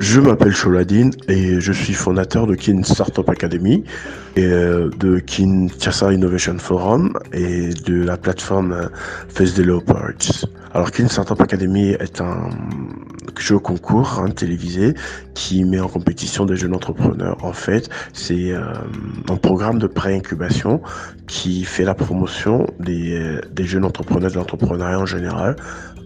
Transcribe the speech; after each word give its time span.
Je 0.00 0.20
m'appelle 0.20 0.54
Choladine 0.54 1.10
et 1.26 1.60
je 1.60 1.72
suis 1.72 1.92
fondateur 1.92 2.46
de 2.46 2.54
Kin 2.54 2.84
Startup 2.84 3.28
Academy 3.28 3.82
et 4.36 4.44
euh, 4.44 4.90
de 4.96 5.18
Kinshasa 5.18 6.12
Innovation 6.12 6.56
Forum 6.58 7.18
et 7.32 7.70
de 7.70 8.04
la 8.04 8.16
plateforme 8.16 8.90
Face 9.28 9.54
the 9.54 9.58
Leopards. 9.58 10.46
Alors 10.72 10.92
Kin 10.92 11.08
Startup 11.08 11.40
Academy 11.40 11.96
est 11.98 12.20
un 12.20 12.48
jeu 13.36 13.58
concours 13.58 14.20
hein, 14.20 14.30
télévisé 14.30 14.94
qui 15.34 15.64
met 15.64 15.80
en 15.80 15.88
compétition 15.88 16.46
des 16.46 16.54
jeunes 16.54 16.76
entrepreneurs. 16.76 17.36
En 17.44 17.52
fait, 17.52 17.90
c'est 18.12 18.52
euh, 18.52 18.62
un 19.28 19.36
programme 19.36 19.80
de 19.80 19.88
pré-incubation 19.88 20.80
qui 21.26 21.64
fait 21.64 21.84
la 21.84 21.94
promotion 21.94 22.68
des, 22.78 23.40
des 23.50 23.64
jeunes 23.64 23.84
entrepreneurs, 23.84 24.30
de 24.30 24.36
l'entrepreneuriat 24.36 25.00
en 25.00 25.06
général 25.06 25.56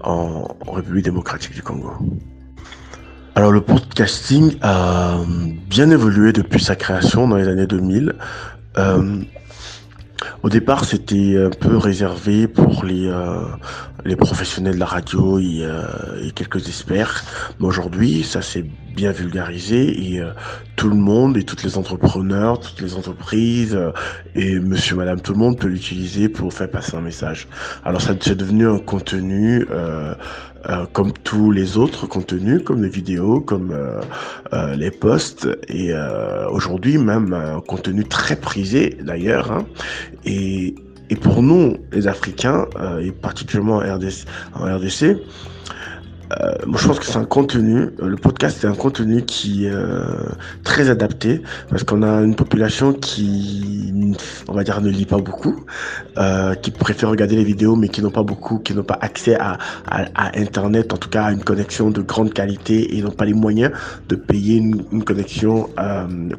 en 0.00 0.46
République 0.70 1.06
démocratique 1.06 1.54
du 1.54 1.62
Congo. 1.62 1.92
Alors 3.38 3.52
le 3.52 3.60
podcasting 3.60 4.56
a 4.62 5.18
bien 5.70 5.90
évolué 5.92 6.32
depuis 6.32 6.60
sa 6.60 6.74
création 6.74 7.28
dans 7.28 7.36
les 7.36 7.46
années 7.46 7.68
2000. 7.68 8.14
Euh, 8.78 9.22
au 10.42 10.48
départ, 10.48 10.84
c'était 10.84 11.36
un 11.36 11.50
peu 11.50 11.76
réservé 11.76 12.48
pour 12.48 12.84
les, 12.84 13.06
euh, 13.06 14.16
professionnels 14.16 14.74
de 14.74 14.80
la 14.80 14.86
radio 14.86 15.38
et, 15.38 15.60
euh, 15.62 15.84
quelques 16.34 16.66
experts. 16.66 17.24
Mais 17.60 17.66
aujourd'hui, 17.66 18.24
ça 18.24 18.42
s'est 18.42 18.64
bien 18.96 19.12
vulgarisé 19.12 20.12
et 20.12 20.20
euh, 20.20 20.32
tout 20.74 20.88
le 20.88 20.96
monde 20.96 21.36
et 21.36 21.44
toutes 21.44 21.62
les 21.62 21.78
entrepreneurs, 21.78 22.58
toutes 22.58 22.80
les 22.80 22.96
entreprises 22.96 23.76
euh, 23.76 23.92
et 24.34 24.58
monsieur, 24.58 24.96
madame, 24.96 25.20
tout 25.20 25.32
le 25.32 25.38
monde 25.38 25.56
peut 25.56 25.68
l'utiliser 25.68 26.28
pour 26.28 26.52
faire 26.52 26.68
passer 26.68 26.96
un 26.96 27.00
message. 27.00 27.46
Alors 27.84 28.00
ça 28.00 28.14
c'est 28.20 28.34
devenu 28.34 28.68
un 28.68 28.80
contenu 28.80 29.64
euh, 30.68 30.78
euh, 30.78 30.86
comme 30.92 31.12
tous 31.12 31.50
les 31.50 31.76
autres 31.76 32.06
contenus, 32.06 32.62
comme 32.64 32.82
les 32.82 32.88
vidéos, 32.88 33.40
comme 33.40 33.72
euh, 33.72 34.00
euh, 34.52 34.76
les 34.76 34.90
posts, 34.90 35.48
et 35.68 35.92
aujourd'hui 36.50 36.98
même 36.98 37.32
un 37.32 37.60
contenu 37.60 38.04
très 38.04 38.36
prisé 38.36 38.96
d'ailleurs. 39.02 39.52
Hein, 39.52 39.66
et, 40.24 40.74
et 41.10 41.16
pour 41.16 41.42
nous, 41.42 41.76
les 41.92 42.06
Africains, 42.06 42.66
et 43.00 43.12
particulièrement 43.12 43.78
en 44.54 44.76
RDC 44.76 45.16
euh, 46.32 46.52
moi, 46.66 46.78
je 46.80 46.86
pense 46.86 46.98
que 46.98 47.06
c'est 47.06 47.16
un 47.16 47.24
contenu, 47.24 47.90
euh, 48.00 48.08
le 48.08 48.16
podcast, 48.16 48.58
c'est 48.60 48.66
un 48.66 48.74
contenu 48.74 49.22
qui 49.22 49.66
est 49.66 49.72
euh, 49.72 50.04
très 50.62 50.90
adapté 50.90 51.42
parce 51.70 51.84
qu'on 51.84 52.02
a 52.02 52.20
une 52.22 52.34
population 52.34 52.92
qui, 52.92 53.92
on 54.46 54.52
va 54.52 54.64
dire, 54.64 54.80
ne 54.80 54.90
lit 54.90 55.06
pas 55.06 55.18
beaucoup, 55.18 55.64
qui 56.62 56.70
préfère 56.72 57.10
regarder 57.10 57.36
les 57.36 57.44
vidéos 57.44 57.76
mais 57.76 57.88
qui 57.88 58.02
n'ont 58.02 58.10
pas 58.10 58.22
beaucoup, 58.22 58.58
qui 58.58 58.74
n'ont 58.74 58.82
pas 58.82 58.98
accès 59.00 59.36
à, 59.36 59.58
Internet, 60.34 60.92
en 60.92 60.96
tout 60.96 61.08
cas 61.08 61.24
à 61.24 61.32
une 61.32 61.42
connexion 61.42 61.90
de 61.90 62.02
grande 62.02 62.32
qualité 62.32 62.96
et 62.96 63.02
n'ont 63.02 63.10
pas 63.10 63.24
les 63.24 63.34
moyens 63.34 63.72
de 64.08 64.16
payer 64.16 64.56
une, 64.56 64.82
une 64.92 65.04
connexion 65.04 65.70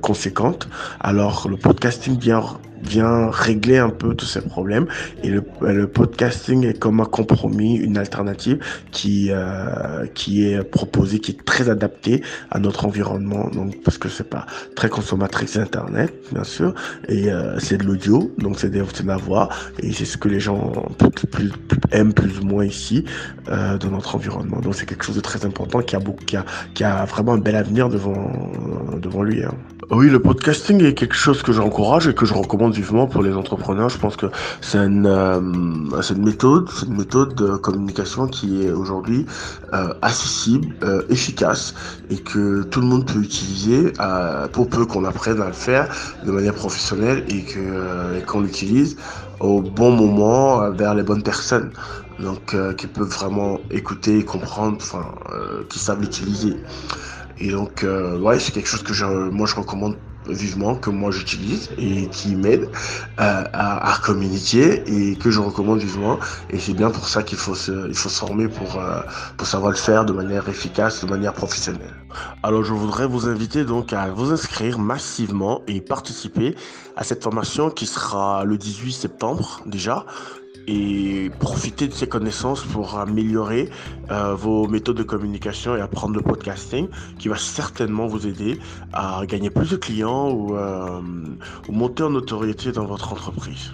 conséquente. 0.01 0.67
Alors, 0.99 1.47
le 1.49 1.57
podcasting 1.57 2.19
vient 2.19 2.43
vient 2.83 3.30
régler 3.30 3.77
un 3.77 3.89
peu 3.89 4.16
tous 4.16 4.25
ces 4.25 4.41
problèmes. 4.41 4.88
Et 5.23 5.30
le, 5.30 5.44
le 5.61 5.88
podcasting 5.88 6.66
est 6.66 6.80
comme 6.80 6.99
un 6.99 7.05
compromis, 7.05 7.75
une 7.75 7.97
alternative 7.97 8.59
qui, 8.91 9.30
euh, 9.31 10.05
qui 10.13 10.45
est 10.45 10.63
proposée, 10.63 11.19
qui 11.19 11.31
est 11.31 11.45
très 11.45 11.69
adaptée 11.69 12.23
à 12.52 12.59
notre 12.59 12.86
environnement. 12.86 13.49
Donc, 13.49 13.81
parce 13.83 13.97
que 13.97 14.09
c'est 14.09 14.30
pas 14.30 14.45
très 14.75 14.89
consommatrice 14.89 15.58
Internet, 15.58 16.13
bien 16.31 16.44
sûr, 16.44 16.73
et 17.08 17.31
euh, 17.31 17.59
c'est 17.59 17.77
de 17.77 17.83
l'audio, 17.83 18.31
donc 18.38 18.59
c'est 18.59 18.69
de, 18.69 18.83
la 19.05 19.17
voix, 19.17 19.49
et 19.80 19.91
c'est 19.91 20.05
ce 20.05 20.17
que 20.17 20.30
les 20.30 20.39
gens 20.39 20.71
plus, 20.97 21.27
plus, 21.27 21.49
plus, 21.49 21.80
aiment 21.91 22.14
plus 22.14 22.39
ou 22.39 22.45
moins 22.45 22.66
ici 22.66 23.05
euh, 23.49 23.77
dans 23.77 23.91
notre 23.91 24.16
environnement. 24.16 24.59
Donc, 24.59 24.75
c'est 24.75 24.86
quelque 24.86 25.03
chose 25.03 25.16
de 25.16 25.21
très 25.21 25.45
important 25.45 25.81
qui 25.81 25.95
a, 25.95 25.99
beaucoup, 25.99 26.23
qui 26.25 26.38
a, 26.38 26.45
qui 26.73 26.83
a 26.83 27.05
vraiment 27.05 27.33
un 27.33 27.39
bel 27.39 27.55
avenir 27.55 27.89
devant, 27.89 28.31
devant 29.02 29.23
lui. 29.23 29.43
Hein. 29.43 29.53
Oui, 29.91 30.07
le 30.07 30.19
podcasting 30.19 30.83
est 30.83 30.93
quelque 30.93 31.15
chose 31.15 31.41
que 31.41 31.52
j'encourage 31.52 32.08
et 32.08 32.14
que 32.14 32.23
je 32.23 32.36
recommande 32.36 32.75
vivement 32.75 33.08
pour 33.08 33.23
les 33.23 33.33
entrepreneurs. 33.33 33.89
Je 33.89 33.97
pense 33.97 34.15
que 34.15 34.27
c'est 34.61 34.77
une, 34.77 35.08
euh, 35.08 35.39
une 35.39 36.23
méthode, 36.23 36.69
c'est 36.69 36.86
une 36.86 36.97
méthode 36.97 37.33
de 37.33 37.55
communication 37.55 38.27
qui 38.27 38.64
est 38.64 38.71
aujourd'hui 38.71 39.25
euh, 39.73 39.91
accessible, 40.03 40.75
euh, 40.83 41.02
efficace 41.09 41.73
et 42.11 42.17
que 42.17 42.61
tout 42.65 42.81
le 42.81 42.86
monde 42.86 43.08
peut 43.11 43.17
utiliser 43.17 43.91
euh, 43.99 44.47
pour 44.47 44.69
peu 44.69 44.86
qu'on 44.86 45.05
apprenne 45.05 45.41
à 45.41 45.47
le 45.47 45.53
faire 45.53 45.89
de 46.23 46.31
manière 46.31 46.53
professionnelle 46.53 47.23
et 47.27 47.41
que 47.41 47.58
euh, 47.58 48.21
qu'on 48.21 48.41
l'utilise 48.41 48.95
au 49.39 49.59
bon 49.59 49.89
moment 49.89 50.61
euh, 50.61 50.69
vers 50.69 50.93
les 50.93 51.02
bonnes 51.03 51.23
personnes. 51.23 51.71
Donc 52.19 52.53
qui 52.75 52.87
peuvent 52.87 53.08
vraiment 53.08 53.61
écouter 53.71 54.19
et 54.19 54.25
comprendre, 54.25 54.75
enfin 54.81 55.05
qui 55.69 55.80
savent 55.80 56.02
l'utiliser. 56.02 56.58
Et 57.39 57.52
donc, 57.52 57.83
euh, 57.83 58.20
ouais, 58.20 58.39
c'est 58.39 58.52
quelque 58.52 58.67
chose 58.67 58.83
que 58.83 58.94
je, 58.94 59.05
moi 59.05 59.48
je 59.48 59.55
recommande 59.55 59.98
vivement, 60.27 60.76
que 60.76 60.89
moi 60.89 61.11
j'utilise 61.11 61.70
et 61.77 62.08
qui 62.08 62.36
m'aide 62.36 62.70
euh, 63.20 63.44
à, 63.54 63.98
communiquer 64.04 64.83
et 64.86 65.16
que 65.16 65.32
je 65.32 65.39
recommande 65.39 65.80
vivement. 65.80 66.20
Et 66.50 66.60
c'est 66.60 66.73
bien 66.73 66.89
pour 66.89 67.08
ça 67.08 67.23
qu'il 67.23 67.38
faut 67.38 67.55
se, 67.55 67.88
il 67.88 67.95
faut 67.95 68.10
se 68.10 68.20
former 68.20 68.48
pour, 68.48 68.80
euh, 68.80 69.02
pour 69.38 69.48
savoir 69.48 69.72
le 69.72 69.77
faire 69.77 70.05
de 70.05 70.14
manière 70.14 70.48
efficace, 70.50 71.04
de 71.04 71.10
manière 71.10 71.33
professionnelle. 71.33 71.94
Alors, 72.44 72.64
je 72.64 72.73
voudrais 72.73 73.08
vous 73.08 73.27
inviter 73.27 73.64
donc 73.64 73.94
à 73.94 74.08
vous 74.10 74.32
inscrire 74.32 74.80
massivement 74.80 75.61
et 75.67 75.82
participer 75.82 76.56
à 76.95 77.04
cette 77.04 77.23
formation 77.23 77.70
qui 77.70 77.86
sera 77.86 78.44
le 78.44 78.58
18 78.58 78.92
septembre 78.92 79.61
déjà 79.66 80.06
et 80.69 81.31
profiter 81.39 81.87
de 81.87 81.93
ces 81.93 82.07
connaissances 82.07 82.63
pour 82.63 82.99
améliorer 82.99 83.69
euh, 84.11 84.35
vos 84.35 84.67
méthodes 84.67 84.97
de 84.97 85.03
communication 85.03 85.75
et 85.75 85.81
apprendre 85.81 86.15
le 86.15 86.21
podcasting 86.21 86.87
qui 87.17 87.27
va 87.27 87.37
certainement 87.37 88.05
vous 88.05 88.27
aider 88.27 88.59
à 88.93 89.21
gagner 89.25 89.49
plus 89.49 89.71
de 89.71 89.77
clients 89.77 90.29
ou, 90.29 90.55
euh, 90.55 91.02
ou 91.67 91.71
monter 91.71 92.03
en 92.03 92.11
notoriété 92.11 92.71
dans 92.71 92.85
votre 92.85 93.11
entreprise. 93.11 93.73